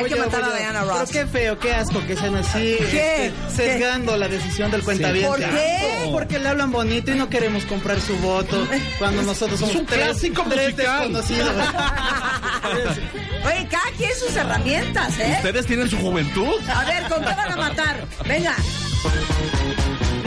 hay 0.05 0.12
que 0.12 0.20
matar 0.20 0.43
a 0.43 0.55
Diana 0.58 0.81
Pero 0.81 1.00
Ross. 1.00 1.10
qué 1.12 1.25
feo, 1.25 1.60
qué 1.60 1.74
asco 1.74 2.05
que 2.05 2.15
sean 2.15 2.36
así, 2.36 2.77
¿Qué? 2.91 3.25
este, 3.27 3.55
sesgando 3.55 4.17
la 4.17 4.27
decisión 4.27 4.72
del 4.72 4.84
cuentaviente. 4.84 5.27
¿Por 5.27 5.39
qué? 5.39 6.10
Porque 6.12 6.39
le 6.39 6.50
hablan 6.50 6.72
bonito 6.72 7.12
y 7.12 7.15
no 7.15 7.29
queremos 7.29 7.65
comprar 7.65 8.00
su 8.01 8.15
voto 8.17 8.67
cuando 9.00 9.22
nosotros 9.24 9.60
somos 9.60 9.75
un 9.75 9.86
tres, 9.86 10.00
clásico 10.03 10.43
tres 10.50 10.72
musical. 10.74 11.13
desconocidos. 11.13 11.55
Oye, 13.46 13.67
cada 13.70 13.91
quien 13.98 14.12
sus 14.15 14.36
herramientas, 14.36 15.20
¿eh? 15.20 15.34
¿Ustedes 15.38 15.65
tienen 15.65 15.89
su 15.89 15.98
juventud? 15.98 16.53
A 16.74 16.84
ver, 16.86 17.03
¿con 17.10 17.20
qué 17.24 17.34
van 17.34 17.51
a 17.51 17.55
matar? 17.55 18.05
Venga. 18.27 18.55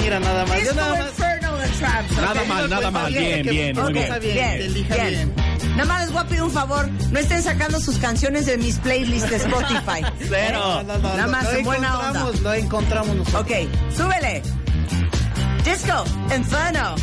Mira, 0.02 0.20
nada 0.20 0.44
más. 0.46 0.64
Yo 0.64 0.74
nada 0.74 0.96
más. 0.96 1.08
Infernal 1.10 1.58
de 1.60 1.68
Traps. 1.78 2.12
Nada 2.12 2.42
¿ok? 2.42 2.46
mal, 2.48 2.70
nada 2.70 2.90
mal. 2.90 3.12
Bien, 3.12 3.42
bien, 3.46 3.74
bien. 3.76 3.96
está 3.96 4.18
bien, 4.18 4.34
Bien, 4.34 5.32
bien. 5.34 5.43
Nada 5.76 5.84
más 5.86 6.00
les 6.02 6.12
voy 6.12 6.20
a 6.22 6.24
pedir 6.26 6.42
un 6.42 6.50
favor, 6.50 6.88
no 7.10 7.18
estén 7.18 7.42
sacando 7.42 7.80
sus 7.80 7.98
canciones 7.98 8.46
de 8.46 8.56
mis 8.58 8.78
playlists 8.78 9.28
de 9.30 9.36
Spotify. 9.36 10.02
No, 10.52 10.82
no, 10.82 10.98
no, 10.98 11.08
Nada 11.16 11.26
más 11.26 11.44
lo 11.44 11.50
en 11.52 11.64
buena 11.64 11.98
onda. 11.98 12.08
encontramos, 12.20 12.40
Lo 12.40 12.54
encontramos 12.54 13.16
nosotros. 13.16 13.42
Ok, 13.42 13.50
súbele. 13.96 14.42
Disco 15.64 16.04
Inferno. 16.34 16.94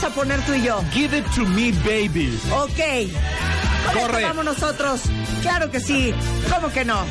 Vamos 0.00 0.12
a 0.12 0.14
poner 0.14 0.40
tú 0.42 0.54
y 0.54 0.62
yo? 0.62 0.80
Give 0.92 1.18
it 1.18 1.24
to 1.34 1.44
me, 1.44 1.72
baby. 1.84 2.38
Ok. 2.52 3.10
Con 3.92 4.02
Corre. 4.02 4.16
esto 4.22 4.28
vamos 4.28 4.44
nosotros. 4.44 5.00
Claro 5.42 5.70
que 5.70 5.80
sí. 5.80 6.14
¿Cómo 6.52 6.68
que 6.70 6.84
no? 6.84 7.04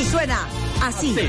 Y 0.00 0.04
suena 0.04 0.38
así. 0.82 1.14
Sí. 1.14 1.28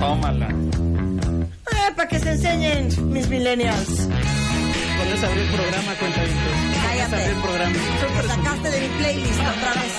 Tómala. 0.00 0.48
Eh, 0.48 1.92
para 1.94 2.08
que 2.08 2.18
se 2.20 2.32
enseñen 2.32 3.12
mis 3.12 3.28
millennials. 3.28 4.08
Puedes 4.96 5.24
abrir 5.24 5.42
el 5.42 5.48
programa. 5.50 5.92
Puedes 5.98 6.16
Cállate. 6.86 7.14
abrir 7.16 7.28
el 7.36 7.42
programa. 7.42 7.72
Me 7.72 8.28
sacaste 8.28 8.70
de 8.70 8.80
mi 8.80 8.88
playlist 8.98 9.40
otra 9.40 9.72
vez. 9.82 9.92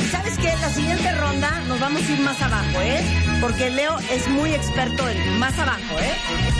¿Y 0.00 0.08
sabes 0.10 0.38
qué? 0.38 0.56
La 0.60 0.70
siguiente 0.70 1.12
ronda 1.12 1.50
nos 1.68 1.80
vamos 1.80 2.02
a 2.02 2.12
ir 2.12 2.20
más 2.20 2.40
abajo, 2.40 2.80
¿eh? 2.80 3.00
Porque 3.42 3.70
Leo 3.70 3.98
es 4.10 4.28
muy 4.28 4.54
experto 4.54 5.06
en 5.08 5.38
más 5.38 5.58
abajo, 5.58 5.98
¿eh? 6.00 6.59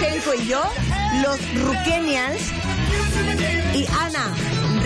Leonardo 0.00 0.24
Kurchenko 0.24 0.34
y 0.34 0.46
yo, 0.46 0.62
los 1.22 1.38
Rukenials, 1.62 2.42
y 3.74 3.86
Ana, 3.98 4.32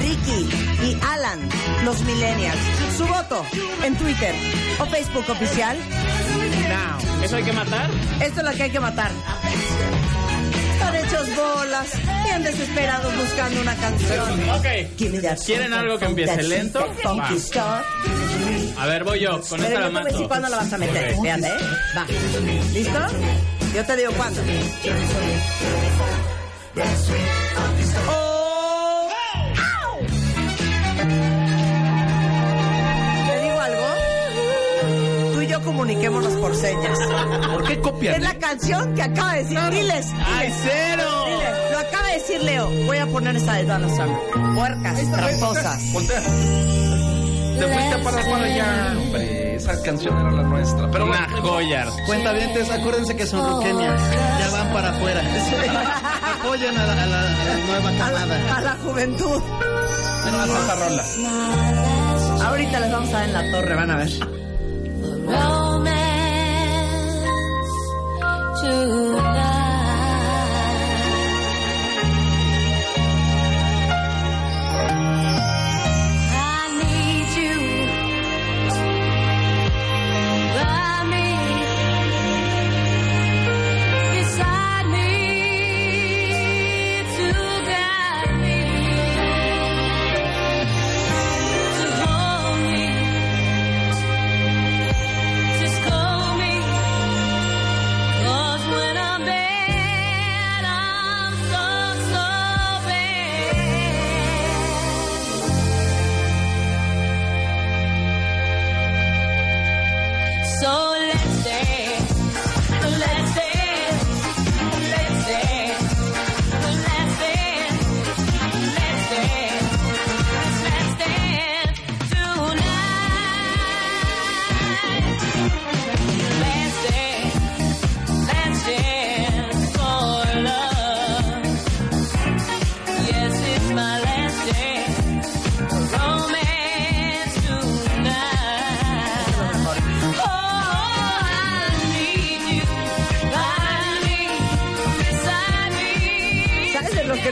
Ricky 0.01 0.49
y 0.83 0.99
Alan, 1.07 1.49
los 1.85 2.01
Millennials. 2.03 2.59
Su 2.97 3.07
voto 3.07 3.45
en 3.83 3.97
Twitter 3.97 4.35
o 4.79 4.87
Facebook 4.87 5.25
oficial. 5.29 5.77
¿Eso 7.23 7.37
hay 7.37 7.45
que 7.45 7.53
matar? 7.53 7.91
Esto 8.21 8.41
es 8.41 8.47
lo 8.47 8.53
que 8.53 8.63
hay 8.65 8.71
que 8.71 8.81
matar. 8.81 9.11
Están 10.73 10.97
hechos 10.97 11.37
bolas, 11.37 11.87
bien 12.25 12.43
desesperados 12.43 13.17
buscando 13.17 13.61
una 13.61 13.75
canción. 13.77 14.51
Ok. 14.51 14.67
¿Quieren 15.45 15.73
algo 15.73 15.99
que 15.99 16.05
empiece 16.05 16.43
lento? 16.43 16.81
Va. 17.07 17.85
A 18.77 18.87
ver, 18.87 19.05
voy 19.05 19.21
yo. 19.21 19.41
Con 19.41 19.63
esta 19.65 19.89
la 19.89 20.29
cuándo 20.29 20.49
la 20.49 20.57
vas 20.57 20.73
a 20.73 20.79
meter. 20.79 21.17
Fíjate, 21.21 21.47
¿eh? 21.47 21.53
Va. 21.97 22.07
¿Listo? 22.73 23.64
Yo 23.75 23.85
te 23.85 23.97
digo 23.97 24.13
cuándo. 24.13 24.41
Oh. 28.09 29.09
¿Te 33.27 33.43
digo 33.43 33.61
algo? 33.61 35.33
Tú 35.33 35.41
y 35.43 35.47
yo 35.49 35.61
comuniquémonos 35.65 36.35
por 36.35 36.55
señas. 36.55 36.97
¿Por 37.53 37.65
qué 37.65 37.81
copian? 37.81 38.15
Es 38.15 38.23
la 38.23 38.39
canción 38.39 38.95
que 38.95 39.03
acaba 39.03 39.33
de 39.35 39.43
decir. 39.43 39.59
Diles. 39.71 40.07
¡Ay, 40.25 40.55
cero! 40.63 41.25
Diles. 41.27 41.73
Lo 41.73 41.79
acaba 41.79 42.07
de 42.07 42.15
decir 42.15 42.43
Leo. 42.45 42.71
Voy 42.87 42.99
a 42.99 43.07
poner 43.07 43.35
esa 43.35 43.55
de 43.55 43.65
Donna 43.65 43.89
Summer. 43.89 44.55
Puercas, 44.55 45.11
tramposas. 45.11 45.93
Voltea. 45.93 46.21
Te 46.21 47.73
fuiste 47.73 47.99
para, 48.05 48.31
para 48.31 48.45
allá, 48.45 48.97
hombre. 48.97 49.44
Esa 49.65 49.83
canción 49.83 50.15
era 50.19 50.31
la 50.31 50.43
nuestra. 50.43 50.91
Pero 50.91 51.07
Una 51.07 51.27
bueno, 51.27 51.43
joya. 51.49 51.87
Cuentavientes, 52.07 52.71
acuérdense 52.71 53.17
que 53.17 53.27
son 53.27 53.49
Rukenials. 53.57 54.03
Ya 54.41 54.51
van 54.51 54.73
para 54.75 54.91
afuera. 54.91 55.21
Apoyen 56.41 56.77
a 56.77 56.87
la, 56.87 56.93
a 56.93 57.07
la- 57.07 57.21
a 57.21 57.45
la 57.45 57.57
nueva 57.67 57.89
A 57.89 57.93
camada. 57.99 58.27
la, 58.39 58.57
a 58.57 58.61
la 58.61 58.77
juventud. 58.85 59.43
menos 60.25 60.51
a 60.51 60.61
esta 60.61 60.75
rola. 60.75 62.47
Ahorita 62.47 62.81
les 62.81 62.93
vamos 62.93 63.09
a 63.09 63.13
dar 63.13 63.25
en 63.25 63.33
la 63.33 63.51
torre, 63.53 63.75
van 63.75 63.91
a 63.91 63.97
ver. 63.97 64.11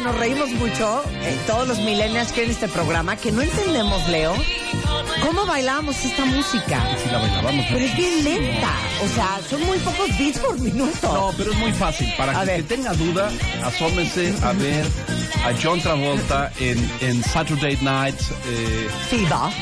Nos 0.03 0.19
reímos 0.19 0.51
mucho? 0.51 1.03
eh, 1.23 1.38
todos 1.47 1.69
los 1.69 1.79
millennials 1.79 2.33
que 2.33 2.45
en 2.45 2.51
este 2.51 2.69
programa, 2.69 3.17
que 3.17 3.31
no 3.33 3.43
entendemos, 3.43 4.09
Leo. 4.09 4.35
¿Cómo 5.23 5.47
bailábamos 5.47 5.97
esta 6.05 6.25
música? 6.25 6.83
Sí, 7.03 7.09
la 7.11 7.19
bailábamos. 7.19 7.65
Pero 7.71 7.85
es 7.85 7.97
bien 7.97 8.25
lenta. 8.25 8.71
O 9.05 9.09
sea, 9.09 9.39
son 9.49 9.65
muy 9.67 9.79
pocos 9.79 10.09
beats 10.19 10.39
por 10.39 10.59
minuto. 10.59 11.13
No, 11.13 11.33
pero 11.37 11.53
es 11.53 11.59
muy 11.59 11.73
fácil. 11.73 12.13
Para 12.17 12.39
A 12.41 12.45
que, 12.45 12.63
tenga 12.65 12.93
duda, 12.95 13.31
asómese 13.65 14.35
a 14.43 14.53
ver 14.53 14.85
a 15.45 15.51
John 15.61 15.81
Travolta 15.81 16.53
en, 16.61 16.91
en 17.01 17.23
Saturday 17.23 17.79
Night. 17.83 18.21
Eh, 18.47 18.89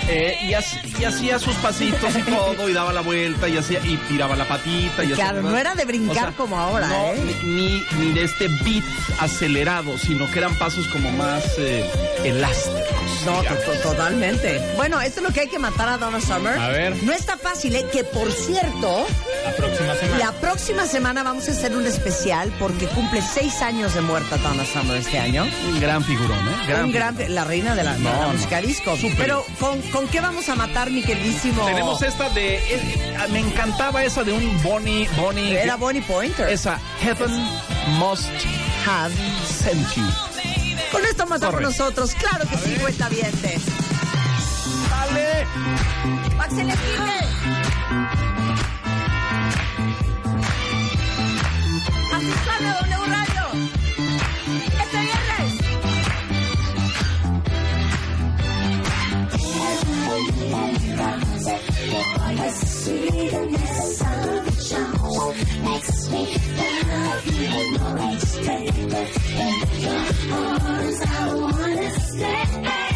eh, 0.09 0.37
y, 0.43 0.51
hac- 0.53 1.01
y 1.01 1.05
hacía 1.05 1.39
sus 1.39 1.55
pasitos 1.57 2.15
y 2.17 2.23
todo, 2.23 2.69
y 2.69 2.73
daba 2.73 2.93
la 2.93 3.01
vuelta, 3.03 3.49
y 3.49 3.57
hacía 3.57 3.81
y 3.85 3.97
tiraba 4.09 4.37
la 4.37 4.47
patita. 4.49 5.05
Y 5.05 5.09
Claro, 5.13 5.39
hacía- 5.39 5.51
no 5.51 5.57
era 5.57 5.75
de 5.75 5.85
brincar 5.85 6.35
como 6.35 6.59
ahora, 6.59 6.89
no, 6.89 6.95
¿eh? 7.13 7.37
Ni, 7.45 7.53
ni- 7.63 7.85
ni 7.99 8.13
de 8.13 8.25
este 8.25 8.49
beat 8.65 8.85
acelerado, 9.21 9.97
sino 9.99 10.31
que 10.31 10.39
eran 10.39 10.55
pasos 10.59 10.87
como 10.89 11.11
más 11.13 11.45
eh, 11.59 11.89
elásticos. 12.25 12.90
No, 13.27 13.43
totalmente. 13.83 14.61
Bueno, 14.77 15.01
esto 15.01 15.21
es 15.21 15.27
lo 15.27 15.33
que 15.33 15.41
hay 15.41 15.49
que 15.49 15.59
matar 15.59 15.89
a 15.89 15.99
Donna 15.99 16.21
Summer. 16.21 16.59
A 16.59 16.69
ver. 16.69 17.03
No 17.03 17.13
está 17.13 17.37
fácil, 17.37 17.75
¿eh? 17.77 17.87
Que 17.93 18.05
por 18.05 18.31
cierto, 18.33 19.07
La 19.45 19.53
próxima 19.57 19.95
semana. 19.95 20.19
la 20.19 20.33
próxima 20.33 20.87
semana 20.87 21.23
vamos 21.23 21.49
a 21.49 21.53
hacer 21.53 21.77
un 21.77 21.87
especial 21.87 22.53
porque 22.59 22.87
cumple 22.89 23.21
seis 23.23 23.61
años 23.63 23.95
de 23.95 24.01
muerta 24.01 24.37
Donna 24.39 24.65
Summer 24.65 24.97
este 24.97 25.19
año. 25.19 25.47
Un 25.69 25.81
gran 25.81 26.05
figurón, 26.05 26.39
¿eh? 26.69 26.83
un 26.83 26.93
gran, 26.93 27.17
la 27.29 27.45
reina 27.45 27.75
de 27.75 27.85
la, 27.85 27.95
de 27.95 28.01
la 28.01 28.13
No, 28.13 28.23
no. 28.23 28.33
música 28.33 28.61
disco. 28.61 28.97
Pero 29.17 29.45
¿con, 29.59 29.81
¿con 29.91 30.09
qué 30.09 30.21
vamos 30.21 30.49
a 30.49 30.55
matar, 30.55 30.91
mi 30.91 31.03
queridísimo? 31.03 31.65
Tenemos 31.67 32.01
esta 32.03 32.29
de. 32.31 32.57
eh, 32.57 33.17
me 33.31 33.41
encantaba 33.41 34.03
esa 34.05 34.25
de 34.25 34.33
un 34.33 34.63
Bonnie. 34.63 35.09
Bonnie 35.17 35.55
Era 35.61 35.77
Bonnie 35.77 36.03
Pointer. 36.03 36.49
Esa 36.49 36.79
Heaven 37.01 37.31
Must 37.99 38.29
Have. 38.87 39.15
Send 39.47 39.87
You. 39.95 40.30
Con 40.93 41.05
esto 41.05 41.27
matamos 41.27 41.55
Corre. 41.55 41.65
nosotros. 41.67 42.15
Claro 42.15 42.49
que 42.49 42.57
sí, 42.57 42.77
cuenta 42.81 43.09
vientes. 43.09 43.63
¡Dale! 44.91 45.47
¡Pa' 46.37 46.49
que 46.49 46.55
se 46.55 46.65
le! 46.65 46.73
Así 52.13 52.33
suena 52.45 52.75
W 52.81 53.07
Radio. 53.07 53.45
Este 54.81 55.01
viernes. 55.01 55.61
makes 65.37 66.11
me 66.11 66.37
love 66.57 67.27
you 67.27 67.79
more 67.79 67.99
each 68.13 68.33
day. 68.45 68.67
But 68.91 69.09
in 69.31 69.81
your 69.81 70.03
arms, 70.35 71.01
I 71.03 71.35
wanna 71.35 71.91
stay. 72.01 72.90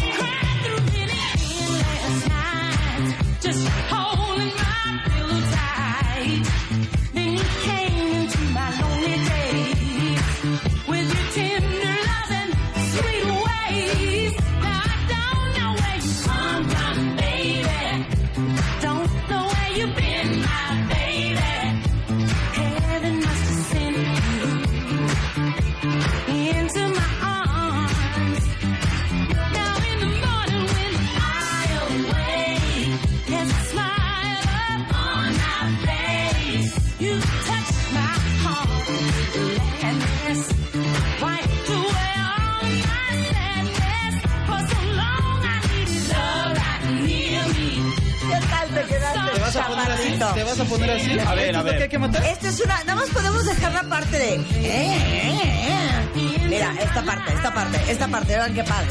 Poner 50.77 50.91
así? 50.91 51.19
A 51.19 51.33
ver, 51.35 51.45
¿Esto 51.47 51.59
a 51.59 51.63
ver. 51.63 51.77
que 51.77 51.83
hay 51.83 51.89
que 51.89 51.99
matar? 51.99 52.25
Esta 52.25 52.49
es 52.49 52.59
una. 52.61 52.77
Nada 52.83 52.95
más 52.95 53.09
podemos 53.09 53.45
dejar 53.45 53.73
la 53.73 53.83
parte 53.83 54.17
de. 54.17 54.35
eh, 54.35 54.41
eh, 54.53 55.69
eh. 56.15 56.39
Mira, 56.49 56.73
esta 56.81 57.03
parte, 57.03 57.33
esta 57.33 57.53
parte, 57.53 57.79
esta 57.91 58.07
parte. 58.07 58.35
Vean 58.35 58.53
qué 58.53 58.63
padre. 58.63 58.89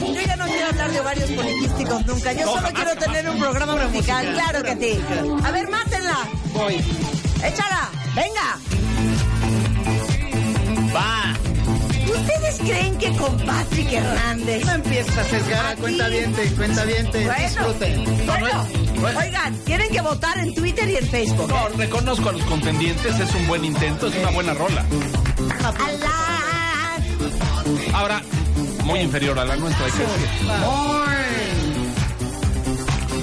Yo 0.00 0.20
ya 0.26 0.36
no 0.36 0.44
quiero 0.46 0.66
hablar 0.68 0.90
de 0.90 1.00
ovarios 1.00 1.30
poliquísticos 1.30 2.06
nunca. 2.06 2.32
Yo 2.32 2.44
solo 2.46 2.68
quiero 2.74 2.94
tener 2.96 3.28
un 3.28 3.38
programa 3.38 3.76
musical. 3.76 4.32
Claro 4.32 4.62
que 4.62 4.76
sí. 4.76 5.00
A 5.44 5.50
ver, 5.50 5.68
mátenla. 5.68 6.18
Voy. 6.54 6.74
Échala. 7.44 7.90
Venga. 8.14 8.58
Va. 10.94 11.47
¿Ustedes 12.58 12.70
creen 12.70 12.98
que 12.98 13.12
con 13.16 13.36
Patrick 13.38 13.92
Hernández 13.92 14.64
No 14.64 14.72
empieces 14.72 15.16
a 15.18 15.24
sesgar 15.24 15.76
cuenta 15.76 16.08
diente, 16.08 16.46
cuenta 16.56 16.84
diente. 16.84 17.24
Bueno, 17.24 17.42
Disfruten. 17.42 18.04
bueno, 18.26 18.66
bueno. 19.00 19.20
oigan, 19.20 19.54
tienen 19.64 19.88
que 19.90 20.00
votar 20.00 20.38
en 20.38 20.54
Twitter 20.54 20.88
y 20.88 20.96
en 20.96 21.06
Facebook. 21.06 21.48
No, 21.48 21.68
reconozco 21.76 22.28
a 22.28 22.32
los 22.32 22.42
contendientes, 22.42 23.18
es 23.18 23.34
un 23.34 23.46
buen 23.46 23.64
intento, 23.64 24.08
es 24.08 24.16
una 24.16 24.30
buena 24.30 24.54
rola. 24.54 24.84
Ahora, 27.94 28.22
muy 28.84 29.00
inferior 29.00 29.38
a 29.38 29.44
la 29.44 29.56
nuestra, 29.56 29.84
hay 29.86 29.92
que 29.92 29.98
decir. 29.98 30.28
Born. 30.64 31.18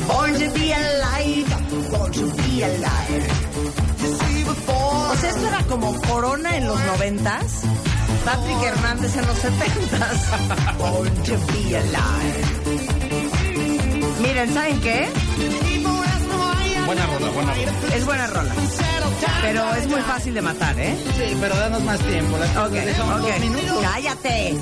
Born 0.07 0.33
to 0.33 0.53
be 0.59 0.73
alive. 0.73 1.45
Born 1.91 2.11
to 2.11 2.27
be 2.43 2.63
alive. 2.63 3.27
O 4.67 5.15
sea, 5.17 5.29
esto 5.29 5.47
era 5.47 5.63
como 5.63 5.99
Corona 6.01 6.57
en 6.57 6.67
los 6.67 6.79
noventas. 6.85 7.61
Patrick 8.25 8.61
Hernández 8.63 9.15
en 9.15 9.25
los 9.27 9.37
setentas. 9.37 10.31
Born 10.77 11.13
to 11.23 11.37
be 11.51 11.77
alive. 11.77 12.43
Miren, 14.21 14.53
¿saben 14.53 14.81
qué? 14.81 15.09
Buena 16.85 17.05
rola, 17.07 17.29
buena 17.31 17.53
rola. 17.53 17.95
Es 17.95 18.05
buena 18.05 18.27
rola. 18.27 18.53
Pero 19.41 19.73
es 19.75 19.87
muy 19.87 20.01
fácil 20.01 20.33
de 20.33 20.41
matar, 20.41 20.79
¿eh? 20.79 20.95
Sí, 21.17 21.37
pero 21.39 21.55
danos 21.55 21.81
más 21.83 21.99
tiempo. 21.99 22.37
La 22.37 22.45
Ok, 22.65 22.71
dos 22.71 23.21
ok. 23.21 23.39
minutos. 23.41 23.81
Cállate. 23.81 24.55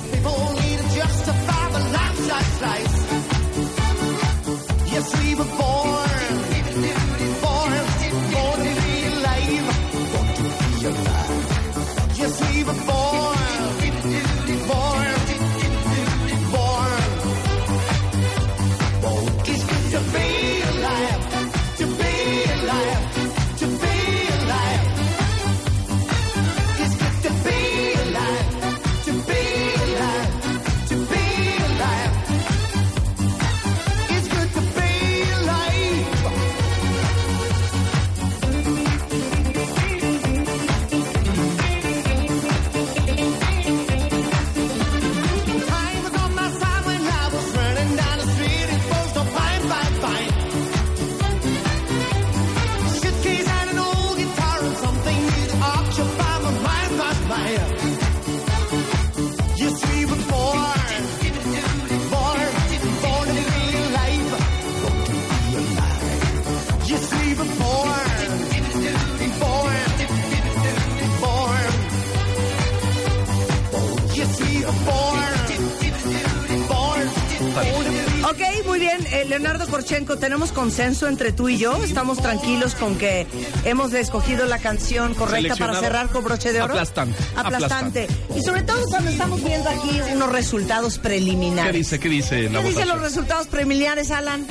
Muy 78.74 78.80
bien. 78.80 79.06
Eh, 79.12 79.24
Leonardo 79.28 79.68
Korchenko, 79.68 80.18
tenemos 80.18 80.50
consenso 80.50 81.06
entre 81.06 81.30
tú 81.30 81.48
y 81.48 81.58
yo. 81.58 81.80
Estamos 81.84 82.18
tranquilos 82.18 82.74
con 82.74 82.98
que 82.98 83.24
hemos 83.64 83.92
escogido 83.92 84.46
la 84.46 84.58
canción 84.58 85.14
correcta 85.14 85.54
para 85.54 85.78
cerrar 85.78 86.08
con 86.08 86.24
broche 86.24 86.52
de 86.52 86.60
oro. 86.60 86.74
Aplastante, 86.74 87.16
Aplastante. 87.36 88.08
Y 88.34 88.42
sobre 88.42 88.64
todo 88.64 88.84
cuando 88.88 89.10
estamos 89.10 89.44
viendo 89.44 89.70
aquí 89.70 90.00
unos 90.12 90.32
resultados 90.32 90.98
preliminares. 90.98 91.70
¿Qué 91.70 91.78
dice? 91.78 92.00
¿Qué 92.00 92.08
dice 92.08 92.48
¿Qué 92.50 92.62
dicen 92.64 92.88
los 92.88 93.00
resultados 93.00 93.46
preliminares, 93.46 94.10
Alan? 94.10 94.44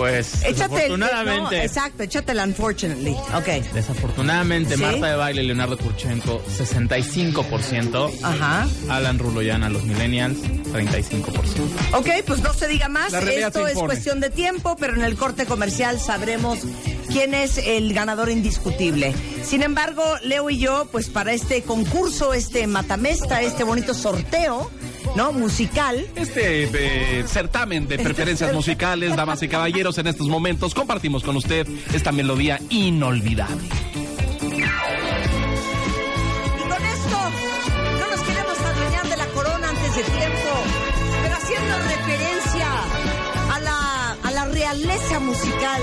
Pues 0.00 0.42
Échate 0.44 0.52
el. 0.52 0.70
desafortunadamente, 0.70 1.56
no, 1.58 1.62
exacto, 1.62 2.02
échate 2.04 2.32
el 2.32 2.38
unfortunately. 2.38 3.12
Ok. 3.34 3.46
desafortunadamente 3.74 4.76
¿Sí? 4.76 4.80
Marta 4.80 5.10
de 5.10 5.16
Baile 5.16 5.42
y 5.42 5.46
Leonardo 5.46 5.76
Kurchenko 5.76 6.42
65%, 6.46 8.10
Ajá. 8.22 8.66
Alan 8.88 9.18
Ruloyan 9.18 9.62
a 9.62 9.68
los 9.68 9.84
millennials 9.84 10.38
35%. 10.38 11.98
Ok, 11.98 12.08
pues 12.26 12.40
no 12.40 12.54
se 12.54 12.66
diga 12.66 12.88
más. 12.88 13.12
Esto 13.12 13.66
es 13.66 13.74
cuestión 13.76 14.20
de 14.20 14.30
tiempo, 14.30 14.74
pero 14.80 14.94
en 14.94 15.02
el 15.02 15.16
corte 15.16 15.44
comercial 15.44 16.00
sabremos 16.00 16.60
quién 17.08 17.34
es 17.34 17.58
el 17.58 17.92
ganador 17.92 18.30
indiscutible. 18.30 19.14
Sin 19.44 19.62
embargo, 19.62 20.02
Leo 20.22 20.48
y 20.48 20.58
yo, 20.58 20.88
pues 20.90 21.10
para 21.10 21.34
este 21.34 21.62
concurso, 21.62 22.32
este 22.32 22.66
matamesta, 22.66 23.42
este 23.42 23.64
bonito 23.64 23.92
sorteo, 23.92 24.70
¿no? 25.16 25.32
Musical. 25.32 26.06
Este 26.14 26.64
eh, 26.64 27.24
certamen 27.26 27.88
de 27.88 27.98
preferencias 27.98 28.52
musicales, 28.52 29.16
damas 29.16 29.42
y 29.42 29.48
caballeros, 29.48 29.98
en 29.98 30.06
estos 30.06 30.28
momentos 30.28 30.74
compartimos 30.74 31.22
con 31.22 31.36
usted 31.36 31.66
esta 31.92 32.12
melodía 32.12 32.58
inolvidable. 32.68 33.64
Y 33.64 34.68
con 36.68 36.84
esto, 36.84 37.18
no 37.98 38.10
nos 38.10 38.20
queremos 38.20 38.58
adueñar 38.60 39.08
de 39.08 39.16
la 39.16 39.26
corona 39.26 39.68
antes 39.68 39.96
de 39.96 40.02
tiempo, 40.02 40.64
pero 41.22 41.34
haciendo 41.34 41.78
referencia 41.78 42.68
a 43.52 43.60
la, 43.60 44.12
a 44.22 44.30
la 44.30 44.44
realeza 44.46 45.20
musical 45.20 45.82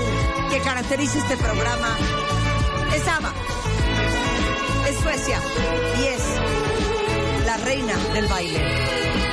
que 0.50 0.58
caracteriza 0.60 1.18
este 1.18 1.36
programa, 1.36 1.96
es 2.94 3.06
ABBA, 3.06 3.32
es 4.88 4.96
Suecia 5.00 5.40
y 6.00 6.06
es 6.06 6.57
la 7.48 7.56
reina 7.56 7.96
del 8.12 8.28
baile. 8.28 9.27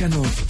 Escúchanos. 0.00 0.49